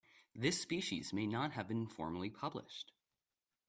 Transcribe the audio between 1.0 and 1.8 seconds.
may not have